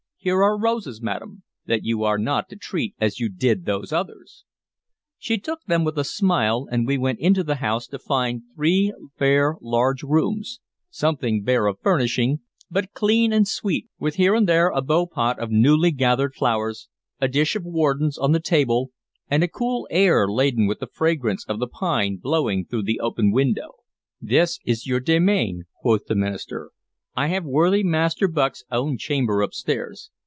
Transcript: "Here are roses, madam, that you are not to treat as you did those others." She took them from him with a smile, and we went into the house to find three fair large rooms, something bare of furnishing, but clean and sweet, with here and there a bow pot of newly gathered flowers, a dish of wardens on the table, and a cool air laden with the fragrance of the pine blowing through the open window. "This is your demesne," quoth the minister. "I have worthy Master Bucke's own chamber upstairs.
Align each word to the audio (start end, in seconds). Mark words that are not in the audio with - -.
"Here 0.23 0.43
are 0.43 0.55
roses, 0.55 1.01
madam, 1.01 1.41
that 1.65 1.83
you 1.83 2.03
are 2.03 2.19
not 2.19 2.47
to 2.49 2.55
treat 2.55 2.93
as 2.99 3.19
you 3.19 3.27
did 3.27 3.65
those 3.65 3.91
others." 3.91 4.45
She 5.17 5.39
took 5.39 5.63
them 5.63 5.79
from 5.79 5.81
him 5.81 5.85
with 5.85 5.97
a 5.97 6.03
smile, 6.03 6.67
and 6.71 6.85
we 6.85 6.95
went 6.95 7.17
into 7.17 7.43
the 7.43 7.55
house 7.55 7.87
to 7.87 7.97
find 7.97 8.43
three 8.55 8.93
fair 9.17 9.55
large 9.61 10.03
rooms, 10.03 10.59
something 10.91 11.41
bare 11.41 11.65
of 11.65 11.79
furnishing, 11.79 12.41
but 12.69 12.93
clean 12.93 13.33
and 13.33 13.47
sweet, 13.47 13.87
with 13.97 14.17
here 14.17 14.35
and 14.35 14.47
there 14.47 14.69
a 14.69 14.83
bow 14.83 15.07
pot 15.07 15.39
of 15.39 15.49
newly 15.49 15.89
gathered 15.89 16.35
flowers, 16.35 16.87
a 17.19 17.27
dish 17.27 17.55
of 17.55 17.65
wardens 17.65 18.19
on 18.19 18.31
the 18.31 18.39
table, 18.39 18.91
and 19.27 19.43
a 19.43 19.47
cool 19.47 19.87
air 19.89 20.27
laden 20.27 20.67
with 20.67 20.77
the 20.77 20.85
fragrance 20.93 21.43
of 21.49 21.57
the 21.57 21.65
pine 21.67 22.17
blowing 22.17 22.63
through 22.67 22.83
the 22.83 22.99
open 22.99 23.31
window. 23.31 23.71
"This 24.21 24.59
is 24.67 24.85
your 24.85 24.99
demesne," 24.99 25.63
quoth 25.81 26.05
the 26.05 26.13
minister. 26.13 26.69
"I 27.13 27.27
have 27.27 27.43
worthy 27.43 27.83
Master 27.83 28.29
Bucke's 28.29 28.63
own 28.71 28.97
chamber 28.97 29.41
upstairs. 29.41 30.11